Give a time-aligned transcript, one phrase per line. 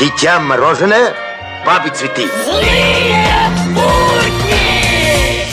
[0.00, 1.12] Детям мороженое,
[1.66, 2.22] бабы цветы.
[2.46, 3.26] Злые
[3.74, 5.44] будни!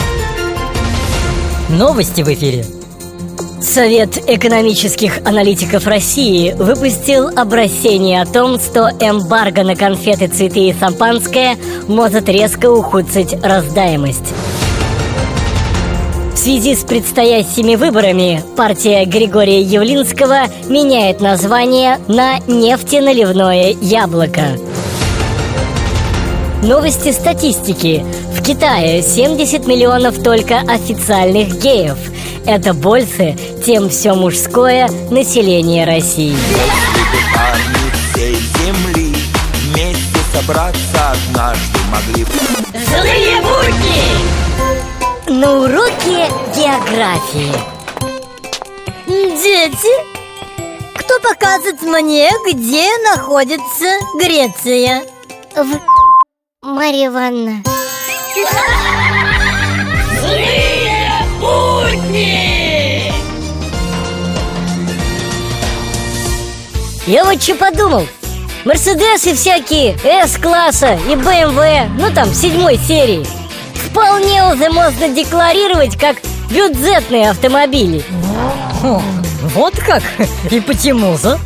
[1.78, 2.64] Новости в эфире.
[3.60, 11.58] Совет экономических аналитиков России выпустил обращение о том, что эмбарго на конфеты, цветы и шампанское
[11.86, 14.32] может резко ухудшить раздаемость.
[16.38, 24.56] В связи с предстоящими выборами партия Григория Явлинского меняет название на «Нефтеналивное яблоко».
[26.62, 28.04] Новости статистики.
[28.36, 31.98] В Китае 70 миллионов только официальных геев.
[32.46, 33.36] Это больше,
[33.66, 36.36] чем все мужское население России.
[36.36, 39.18] Если бы парни всей земли
[39.72, 42.24] Вместе собраться однажды могли
[42.86, 43.27] Злые!
[45.40, 47.54] На уроке географии.
[49.06, 49.94] Дети,
[50.96, 53.86] кто покажет мне, где находится
[54.18, 55.04] Греция?
[55.54, 55.80] В...
[56.62, 57.62] Марья Ивановна
[60.20, 63.12] Злые будни!
[67.06, 68.08] Я вот что подумал.
[68.64, 73.47] Мерседесы всякие, С-класса и БМВ, ну там, седьмой серии.
[73.90, 76.16] Вполне уже можно декларировать как
[76.50, 78.04] бюджетные автомобили.
[79.54, 80.02] Вот как?
[80.50, 81.38] И почему же?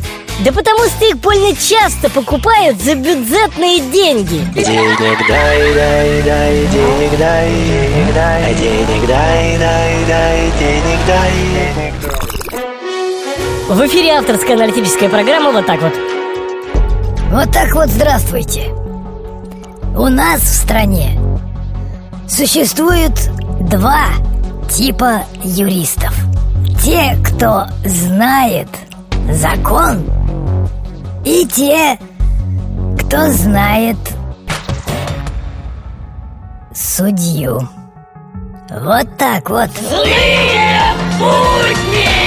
[0.43, 4.41] Да потому что их больно часто покупают за бюджетные деньги.
[4.55, 11.93] Денег дай, дай, дай, денег дай, денег дай, денег дай, дай, дай, денег дай.
[13.69, 15.93] В эфире авторская аналитическая программа вот так вот.
[17.31, 18.73] Вот так вот здравствуйте.
[19.95, 21.19] У нас в стране
[22.27, 23.29] существует
[23.69, 24.05] два
[24.69, 26.13] типа юристов.
[26.83, 28.67] Те, кто знает
[29.29, 30.03] закон,
[31.23, 31.97] и те,
[32.99, 33.97] кто знает
[36.73, 37.67] судью.
[38.69, 39.69] Вот так вот.
[39.77, 40.81] Злые
[41.19, 42.22] будни!